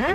[0.00, 0.14] 嗨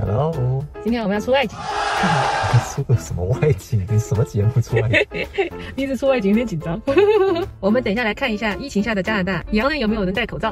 [0.00, 1.56] ，Hello，今天我们要出外景，
[2.74, 3.86] 出个什么外景？
[3.88, 5.28] 你什么节目出外景？
[5.76, 6.82] 第一次出外景有点紧张。
[7.60, 10.50] 我们等一下来看一下疫情下的加拿大，洋人有没有人戴口罩？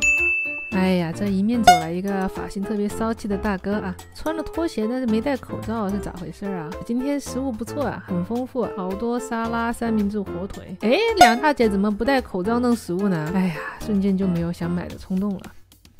[0.71, 6.71] 哎呀，这迎面走来一个发型特别骚气的大哥啊，穿了拖鞋但是没戴口罩，是咋回事啊？
[6.87, 10.77] 今天食物不错啊，很丰富，好多沙拉、三明治、火腿。
[10.83, 13.29] 哎，两大姐怎么不戴口罩弄食物呢？
[13.35, 13.55] 哎呀，
[13.85, 15.43] 瞬间就没有想买的冲动了。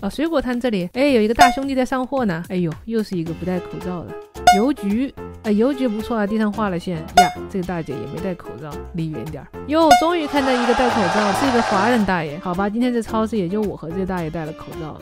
[0.03, 2.43] 啊，水果摊这里，哎，有一个大兄弟在上货呢。
[2.49, 4.13] 哎呦，又是一个不戴口罩的。
[4.57, 7.07] 邮局，哎，邮局不错啊，地上画了线呀。
[7.49, 9.47] 这个大姐也没戴口罩，离远点儿。
[9.69, 12.37] 哟，终于看到一个戴口罩，是一个华人大爷。
[12.41, 15.01] 好吧，今天这超市也就我和这大爷戴了口罩了。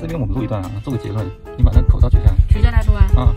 [0.00, 1.26] 这边我们录一段啊，做个结论，
[1.58, 2.34] 你把那个口罩取下来。
[2.48, 3.02] 取下来录啊。
[3.16, 3.34] 啊。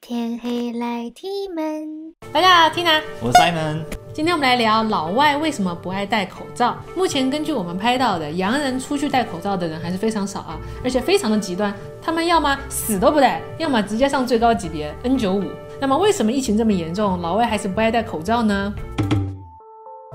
[0.00, 2.14] 天黑来踢门。
[2.32, 3.95] 大家好，Tina，我是 Simon。
[4.16, 6.74] 今天我们来聊老外为什么不爱戴口罩。
[6.96, 15.44] 目前根据我们拍到的，洋人出去戴口罩的人还是非常少啊，而且非常的极端，他们要么死都不戴，要么直接上最高级别 N95。
[15.78, 18.72] 那么为什么疫情这么严重，老外还是不爱戴口罩呢？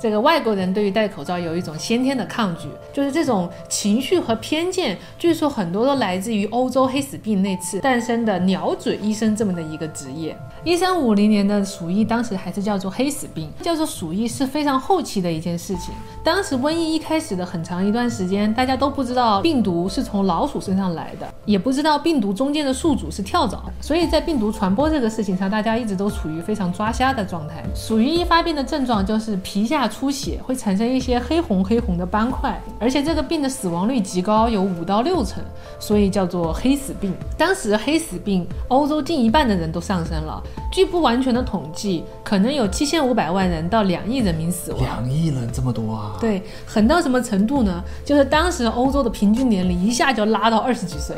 [0.02, 10.36] 这个外国人对于戴口罩有一种先天的抗拒，就是这种情绪和偏见，据说很多都来自于欧洲黑死病那次诞生的鸟嘴医生这么的一个职业。
[10.64, 15.94] 一三五零年的鼠疫当时还是叫做黑死病，叫做鼠疫是非常后期的一件事情。
[16.24, 27.64] 当时瘟疫一开始的很长一段时间，大家都不知道病毒是从老鼠身上来的，也不知道病毒中间的宿主是跳蚤，所以在病毒传播这个事情上，大家一直都处于非常抓瞎的状态。
[27.76, 29.91] 鼠疫一发病的症状就是皮下。
[29.92, 35.44] 出血会产生一些黑红黑红的斑块，而且这个病的死亡率极高，有五到六成，
[35.80, 37.14] 所以叫做黑死病。
[37.38, 40.42] 当时黑死病，欧洲近一半的人都上升了。
[40.72, 44.82] 据不完全的统计，可能有七千五百万人到两亿人民死亡。
[44.82, 46.16] 两亿人这么多啊？
[46.20, 47.84] 对，狠到什么程度呢？
[48.06, 51.16] 就是当时欧洲的平均年龄一下就拉到二十几岁。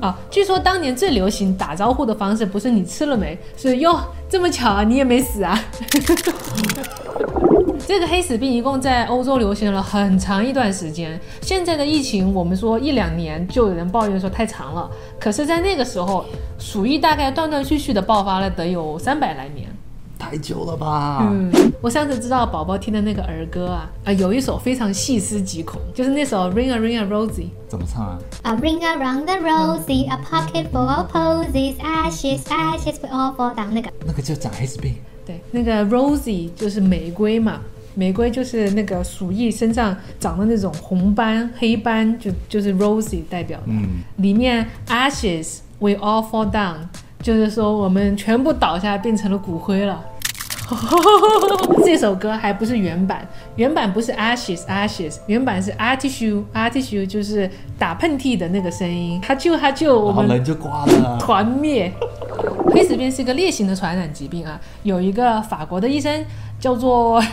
[0.00, 5.62] 啊，据说当年最流行打招呼的方式不是你吃了没，是哟，这么巧啊，你也没死啊。
[7.86, 11.18] 这个黑死病一共在欧洲流行了很长一段时间。
[11.40, 14.88] 现在的疫情，我们说一两年就有人抱怨说太长了。
[15.18, 16.24] 可是，在那个时候，
[16.58, 19.68] 鼠疫大概断断续续的爆发了，得有三百来年，
[20.18, 21.26] 太久了吧？
[21.30, 32.42] 嗯，我上次知道宝宝听的那个儿歌啊，啊，有一首非常细思极恐，就是那首 Ring a Ring a Rosie，怎么唱啊？A ring around the rosy, a pocket full of posies, ashes,
[32.44, 33.70] ashes we all fall down。
[33.72, 34.94] 那个，那个就长黑死病。
[35.30, 37.60] 对，那个 Rosie 就是玫瑰嘛。
[37.94, 43.66] 玫瑰就是那个鼠疫身上长的那种红斑黑斑，就就是 Rosie 代表的。
[43.68, 46.76] 嗯，里面 ashes we all fall down，
[47.20, 50.04] 就是说我们全部倒下变成了骨灰了。
[51.84, 53.26] 这首歌还不是原版，
[53.56, 56.96] 原版不是 ashes ashes，原版是 a r t i s h u a r t i s h
[56.96, 61.92] u 就是打喷嚏的那个声音，哈啾哈啾，我们人就挂了，团灭。
[62.72, 66.24] 黑死病是一个烈性的传染疾病啊，有一个法国的医生
[66.58, 67.22] 叫做。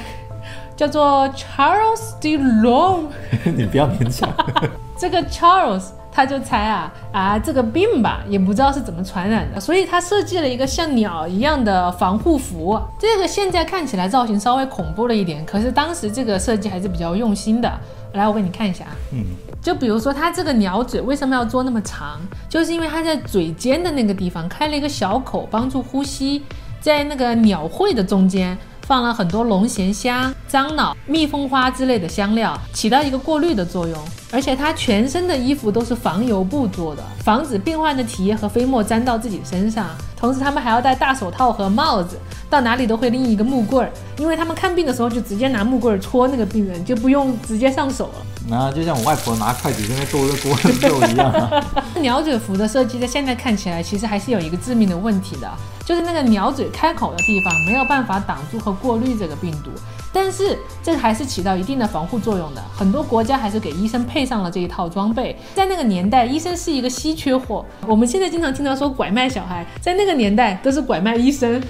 [0.77, 3.05] 叫做 Charles de Long，
[3.57, 4.31] 你不要勉强。
[4.95, 5.85] 这个 Charles
[6.17, 12.81] 他就猜啊啊这个病吧，也不知道是怎么传染的，所以他设计了一个像鸟一样的防护服。
[12.97, 17.71] 这个现在看起来造型稍微恐怖了一点，可是当时这个设计还是比较用心的。
[18.13, 18.95] 来，我给你看一下啊。
[19.13, 19.23] 嗯。
[19.61, 22.19] 就比如说它这个鸟嘴为什么要做那么长？
[22.49, 26.41] 就是因为它在嘴尖的那个地方开了一个小口，帮助呼吸。
[26.81, 28.57] 在那个鸟喙的中间。
[28.87, 34.01] 放了很多龙涎香、樟脑、蜜蜂花之类的香料，起到一个过滤的作用。
[34.31, 39.87] 而且他全身的衣服都是防油布做的，防止病患的体液和飞沫沾到自己身上。
[40.19, 42.17] 同时，他们还要戴大手套和帽子，
[42.49, 48.25] 到哪里都会拎一个木棍儿，因为他们看病的时候就直接拿木棍儿戳那个病人，就不用直接上手了。
[48.49, 50.57] 那就像我外婆拿筷子在那剁个锅
[50.89, 51.63] 肉一样。
[52.01, 55.49] 鸟嘴服的设计在现在看起来，其实还是有一个致命的问题的。
[55.85, 59.69] 就是那个鸟嘴开口的地方没有办法挡住和过滤这个病毒，
[60.19, 62.61] 但是这还是起到一定的防护作用的。
[62.75, 65.37] 很多国家还是给医生配上了这一套装备。
[65.53, 67.63] 在那个年代，医生是一个稀缺货。
[67.85, 71.61] 我们现在经常听到说拐卖小孩，在那个年代都是拐卖医生。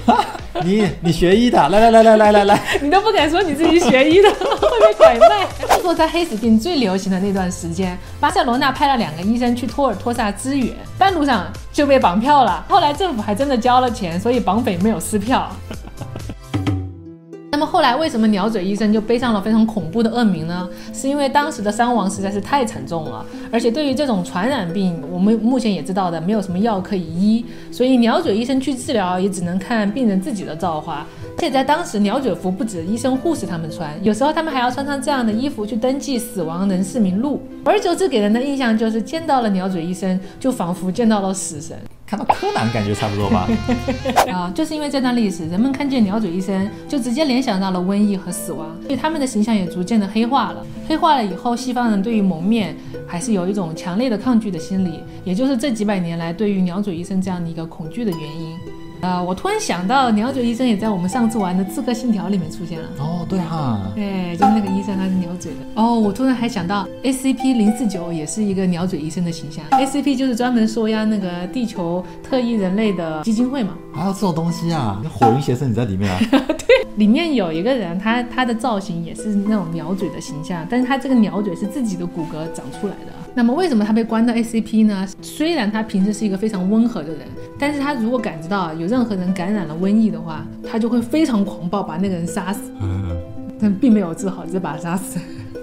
[0.63, 5.45] 你你学医的，来来来来来来来，你 都不敢说你自己学医的会被拐卖。
[5.81, 12.65] 说在黑死病最流行的那段时间，巴塞罗那派了两个医生去托尔托萨支援，半路上就被绑票了。
[12.69, 15.50] 后来政府还真的交了钱，所以绑匪没有撕票。
[17.57, 20.69] 那么后来为什么鸟嘴医生就背上了非常恐怖的恶名呢？
[20.94, 31.07] 是因为当时的伤亡实在是太惨重了，而且对于这种传染病，我们目前也知道的没有什么药可以医，所以鸟嘴医生去治疗也只能看病人自己的造化。
[31.36, 37.42] 而且在当时，鸟嘴服不止医生、护士他们穿，有时候他们还要穿上这样的衣服去登记死亡人士名录。
[37.65, 41.75] 久而久之，给人的印象就是见到了鸟嘴医生，就仿佛见到了死神。
[42.07, 43.50] 看到柯南感觉差不多吧？
[44.31, 50.65] 啊，就是因为这段历史，人们看见鸟嘴医生就直接联想到了瘟疫和死亡，所以他们的形象也逐渐的黑化了。
[50.88, 52.74] 黑化了以后，西方人对于蒙面
[53.06, 58.57] 还是有一种强烈的抗拒的心理，也就是这几百年来对于鸟嘴医生这样的一个恐惧的原因。
[59.07, 62.89] 呃，我突然想到，鸟嘴医生也在我们上次玩的《刺客信条》里面出现了。
[63.00, 65.59] 哦，对哈，对，就是那个医生，他是鸟嘴的。
[65.81, 69.63] 哦，我突然还想到，SCP 零四九也是一个鸟嘴医生的形象。
[69.71, 73.75] SCP 就是专门收押那个地球特异人类的基金会嘛。
[73.94, 75.01] 还有这种东西啊？
[75.10, 76.19] 火云邪神你在里面啊？
[76.30, 76.68] 对，
[76.98, 83.13] 里面有一个人，他他的造型也是那种鸟嘴的形象，但是他这个鸟嘴是自己的骨骼长出来的。
[83.33, 85.07] 那么为什么他被关到 SCP 呢？
[85.21, 87.19] 虽然他平时是一个非常温和的人，
[87.59, 92.71] 但是他如果感知到有任何人感染了瘟疫的话，他就会非常狂暴，把那个人杀死。
[92.80, 93.18] 嗯，
[93.59, 95.19] 但并没有治好，只是把他杀死。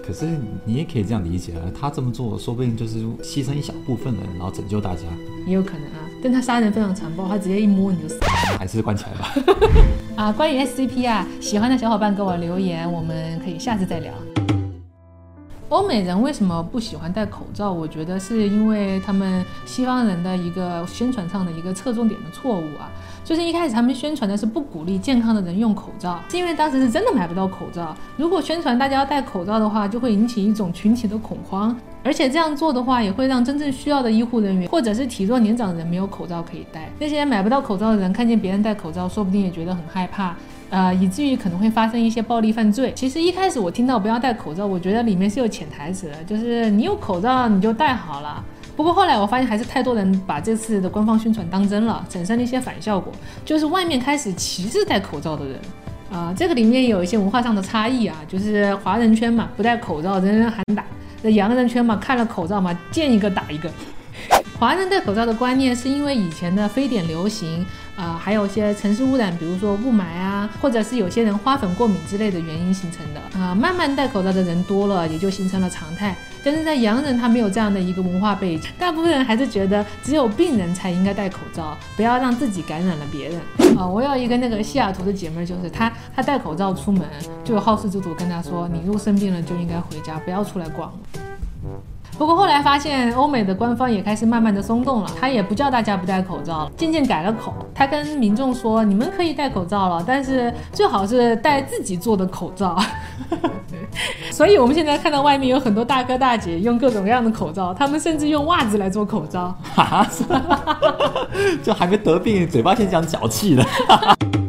[0.06, 0.26] 可是
[0.66, 5.02] 你也可以这样理解啊，他这么做说不定就是牺牲一小部分人，然后拯救大家。
[5.46, 8.18] 也有可能啊，但他杀人非常残暴，他直接一摸你就死。
[8.58, 9.34] 还是关起来吧。
[10.24, 14.12] 啊，关于 SCP 啊，喜欢的小伙伴给我留言，我们可以下次再聊。
[15.70, 17.72] 欧美人为什么不喜欢戴口罩？
[17.72, 22.90] 我觉得是因为他们西方人的一个宣传上的一个侧重点的错误啊，
[23.24, 27.96] 就是一开始他们宣传的是不鼓励健康的人用口罩，是因为当时是真的买不到口罩。
[28.16, 31.74] 如果宣传大家要戴口罩的话，就会引起一种群体的恐慌，
[32.04, 36.90] 而且这样做的话，也会让真正需要的医护人员或者是体弱年长的人没有口罩可以戴。
[37.00, 40.36] 那些买不到口罩的人看见别人戴口罩，说不定也觉得很害怕。
[40.74, 42.92] 呃，以至于可能会发生一些暴力犯罪。
[42.96, 48.44] 其实一开始我听到不要戴口罩，我觉得里面是有潜台词的，就是你有口罩你就戴好了。
[48.74, 53.12] 不过后来我发现还是太多人把这次的官方宣传当真了，产生了一些反效果，
[53.44, 55.60] 就是外面开始歧视戴口罩的人。
[56.10, 60.82] 啊，这个里面有一些文化上的差异啊，就是华人圈嘛，不戴口罩人人喊打；
[61.22, 63.70] 那洋人圈嘛，看了口罩嘛，见一个打一个。
[64.58, 67.64] 华人戴口罩的观念是因为以前的非典流行，
[67.96, 73.38] 啊，还有一些城市污染，比如说雾霾啊，或者是有些人花粉过敏之类的原因形成的。
[73.38, 76.16] 啊，慢慢戴口罩的人多了，也就形成了常态。
[76.44, 83.40] 但是在洋人，他没有这样的一个文化背景，大部分人还是觉得只有病人才应该戴口罩，不要让自己感染了别人。
[83.78, 87.02] 啊，我有一个那个西雅图的姐妹，就是她，她戴口罩出门，
[87.44, 90.92] 就有好事之徒跟她说，你如果生病了就应该回家，不要出来逛。
[92.16, 97.52] 不过后来发现，欧美的官方也开始慢慢的松动了，他也不叫大家不戴口罩了，渐渐改了口。
[97.74, 102.78] 他跟民众说，你们可以戴口罩了，但是最好是戴自己做的口罩。
[104.30, 109.54] 所以我们现在看到外面有很多大哥大姐用各种各样的口罩，他们甚至用袜子来做口罩。
[109.74, 110.06] 哈，
[111.62, 113.64] 就还没得病，嘴巴先讲脚气的。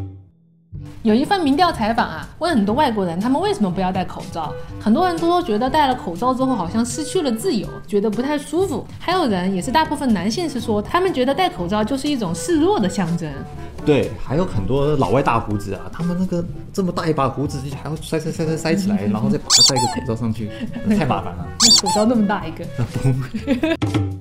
[1.06, 8.84] 有一份民调采访啊，问很多外国人他们为什么不要戴口罩，很多人都说觉得戴了口罩之后好像失去了自由，觉得不太舒服。
[8.98, 13.32] 还有人也是大部分男性是说，他们觉得戴口罩就是一种示弱的象征。
[13.86, 16.44] 对，还有很多老外大胡子啊，他们那个
[16.74, 20.50] 这么大一把胡子还要塞塞塞塞塞起来， 然后再把它戴一个口罩上去，
[20.98, 21.46] 太麻烦了。
[21.62, 22.66] 那口罩那么大一个。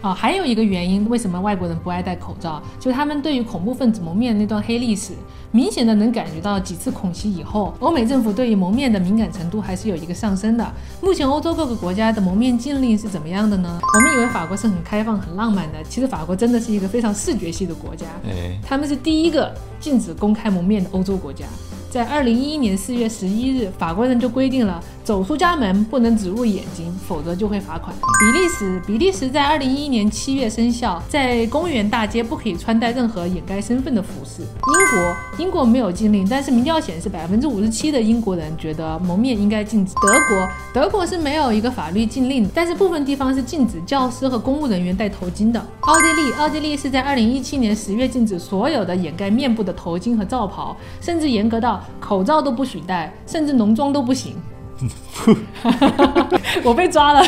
[0.00, 2.62] 啊，还有一个原因，为什么外国人不爱戴口罩？
[2.78, 5.12] 就是他们对于恐怖分子蒙面那段黑历史，
[5.50, 10.72] 明显的能感觉到几次恐袭以后，欧美政府对于蒙面的敏感程度还是有一个上升的。
[11.02, 13.80] 目前欧洲各个国家的蒙面禁令是怎么样的呢？
[13.94, 18.06] 我们以为法国是很开放、很浪漫的，其实法国真的是一个非常视觉系的国家。
[18.28, 21.44] 哎，他们是第一个禁止公开蒙面的欧洲国家。
[21.88, 27.94] 在二零一一年四月十一日，法国人就规定了，走出家门不能只入眼睛，否则就会罚款。
[27.94, 34.42] 比利时，比利时在二零一一年七月生效，在公园大街不可以穿戴任何掩盖身份的服饰。
[34.42, 39.94] 英国，英国没有禁令，但是民调显示百分之五十七的英国人觉得蒙面应该禁止。
[39.94, 40.48] 德国，
[40.82, 45.64] 德国是没有一个法律禁令，但是部分地方是禁止教师和公务人员戴头巾的。
[45.82, 51.80] 奥地利，奥地利是在二零一七年十月禁止所有的掩盖面部的头巾和罩袍，甚至严格到。
[52.00, 54.34] 口罩都不许戴，甚至浓妆都不行。
[56.64, 57.22] 我被抓了，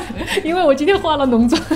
[0.45, 1.61] 因为我今天化了浓妆。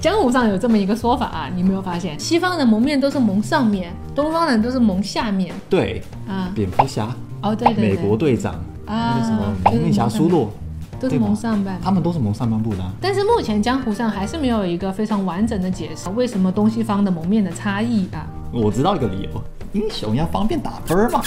[0.00, 2.18] 江湖上有这么一个说法啊，你没有发现？
[2.18, 5.54] 西方人蒙面都是蒙上面，东方人都是蒙下面。
[5.70, 10.50] 对啊，蝙蝠侠哦，对对美国队长啊，那个什么蒙面侠苏洛，
[10.98, 12.78] 都是蒙上半，他们都是蒙上半部的。
[13.00, 18.26] 但是目前江湖上还是没有一个非常完整的解释，为什么东西方的蒙面的差异啊？
[18.52, 19.42] 我知道一个理由。
[19.72, 21.22] 英雄要方便打分嘛？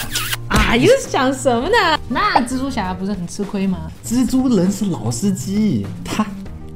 [0.68, 2.00] 啊，又是想什么呢？
[2.10, 3.92] 那蜘蛛侠不是很吃亏吗？
[4.04, 6.26] 蜘蛛人是老司机，他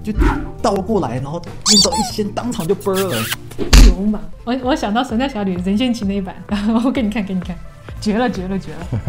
[0.04, 0.14] 就
[0.62, 3.18] 倒过来，然后面罩一掀，当场就崩了。
[3.58, 4.22] 流氓！
[4.46, 6.36] 我我想到《神雕侠侣》任贤齐那一版，
[6.86, 7.58] 我给你看，给你看，
[8.00, 8.88] 绝了，绝了，绝了！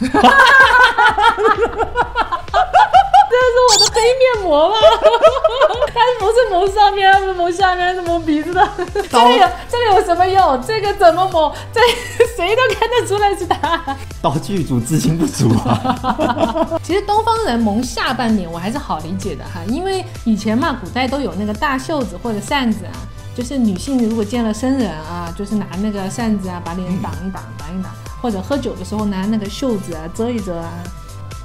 [3.30, 4.74] 这是我的黑面膜吗？
[6.30, 8.68] 是蒙上面，它是蒙下面，是蒙鼻子的。
[9.10, 10.62] 这里有这里有什么用？
[10.66, 11.52] 这个怎么蒙？
[11.72, 11.80] 这
[12.36, 13.96] 谁都看得出来是他。
[14.22, 16.78] 道具组资金不足啊。
[16.84, 22.92] 其实东方人蒙下半脸我还是好理解的哈，因为以前嘛，古代都有那个大袖子或者扇子啊，
[23.34, 30.70] 就是女性如果见了生人啊，就是拿那个扇子啊把脸挡一挡，挡一挡，或者喝酒的时候拿那个袖子啊遮一遮啊。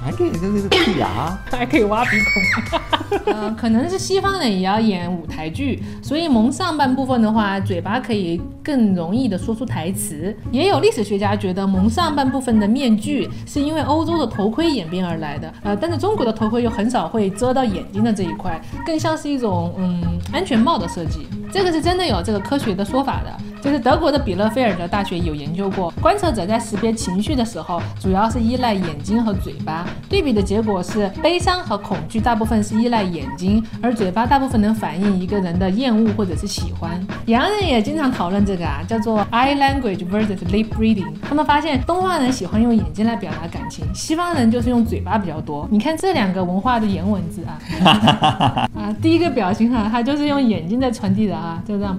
[0.04, 2.80] 还可以这个剔牙， 还可以挖鼻孔。
[3.32, 10.36] 呃，可能是西方人也要演舞台剧，所以蒙上半部分的话，嘴巴可以更容易的说出台词。
[10.50, 15.52] 也有历史学家觉得蒙上半部分的面具是因为欧洲的头盔演变而来的。
[15.62, 21.28] 呃，但是中国的头盔又很少会遮到眼睛的这一块，更像是一种嗯安全帽的设计。
[21.52, 29.86] 这个是真的有这个科学的说法的，就是德国的比勒菲尔德大学有研究过，观测者在识别情绪的时候，主要是依赖眼睛和嘴巴。
[30.08, 37.00] 对比的结果是，悲伤和恐惧大部分是依赖眼睛，而嘴巴大部分能反映一个人的厌恶或者是喜欢。
[37.26, 41.06] 洋人也经常讨论这个啊，叫做 eye language versus lip reading。
[41.22, 45.68] 他们发现东方人喜欢用眼睛来表达感情，西方人就是用嘴巴比较多。
[45.70, 51.98] 你看这两个文化的颜文字啊， 啊，第一个表情哈，它就是用眼睛在传递的啊，就这样。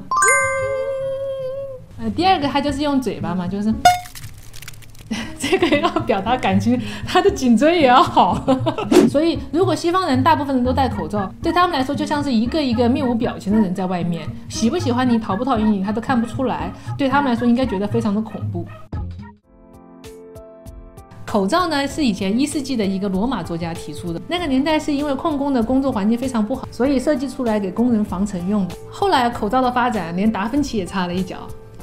[2.00, 3.74] 呃，第二个它就是用嘴巴嘛，就是。
[5.50, 8.44] 这个要表达感情，他的颈椎也要好。
[9.10, 16.72] 所以，如果西方人大部分人都戴口罩，对他们来说就像是一个一个面无表情的人在外面，喜不喜欢你，讨不讨厌你，他都看不出来。
[16.98, 18.66] 对他们来说，应该觉得非常的恐怖。
[21.25, 24.22] 口罩呢，是以前一世纪的一个罗马作家提出的。
[24.30, 28.75] 那个年代是因为矿工的工作环境非常不好，所以设计出来给工人防尘用的。
[28.89, 31.39] 后来口罩的发展，连达芬奇也插了一脚。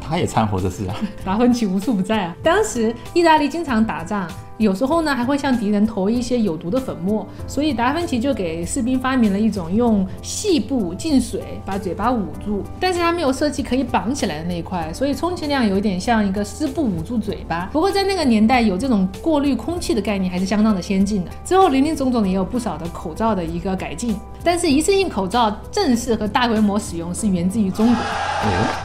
[0.06, 0.94] 他也掺和这事啊，
[1.25, 2.37] 达芬奇无处不在啊。
[2.42, 4.28] 当时意大利经常打仗。
[4.56, 17.68] 有时候呢，还会向敌人投一些有毒的粉末，所以达芬奇就给士兵发明了一种用细布浸水把嘴巴捂住，但是他没有设计可以绑起来的那一块，所以充其量有一点像一个湿布捂住嘴巴。
[17.73, 21.30] 不过在那个年代，有这种过滤空气的概念还是相当的先进的。
[21.44, 27.96] 之后林林总总也有不少的口罩的一个改进，但是一次性口罩正式和大规模使用是源自于中国，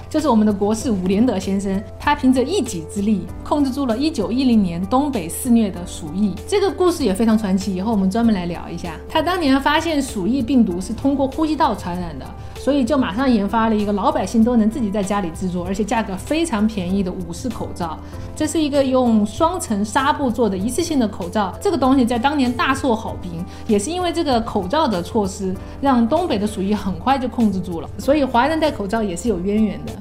[0.10, 5.59] 这是我们的国士伍连德先生，他凭着一己之力控制住了1910年东北肆虐。
[5.60, 8.94] 灭的鼠疫这个故事也非常传奇，以后我们专门来聊一下。
[9.10, 12.26] 他当年发现鼠疫病毒是通过呼吸道传染的，
[12.56, 18.00] 所以就马上研发了一个老百姓都能自己在家里制作，而且价格非常便宜的五式口罩。
[18.38, 27.90] 这是一个用双层纱布做的一次性的口罩，这个东西在当年大受好评，也是因为这个口罩的措施，让东北的鼠疫很快就控制住了。
[27.98, 29.92] 所以华人戴口罩也是有渊源的。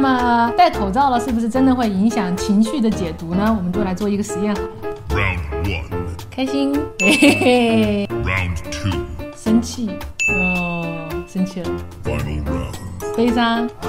[0.00, 3.52] 么戴口罩了，是不是真的会影响情绪的解读呢？
[3.58, 4.68] 我们就来做一个实验好了。
[5.08, 5.82] Round one.
[6.30, 8.08] 开心，嘿嘿嘿。
[8.24, 8.92] Round two.
[9.34, 9.90] 生气，
[10.36, 10.86] 哦，
[11.26, 11.70] 生气了。
[12.04, 13.16] Final round.
[13.16, 13.68] 悲伤，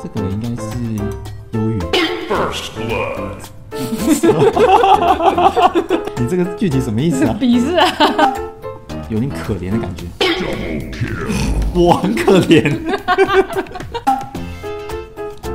[0.00, 0.78] 这个应该是
[1.50, 1.80] 忧郁。
[2.30, 3.42] First blood.
[6.20, 7.36] 你这个具体什么意思啊？
[7.40, 8.32] 鄙视啊！
[9.08, 10.04] 有点可怜的感觉。
[11.74, 12.78] 我很可怜。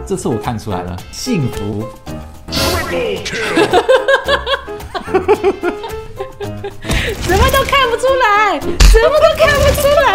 [0.10, 1.88] 这次我看出来了，幸福。
[7.22, 10.10] 什么都看不出来，什么都看不出来。